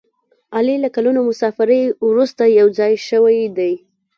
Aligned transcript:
علي 0.55 0.75
له 0.83 0.89
کلونو 0.95 1.19
مسافرۍ 1.29 1.81
ورسته 2.09 2.43
په 2.55 2.63
ځای 2.77 2.93
شوی 3.07 3.39
دی. 3.57 3.73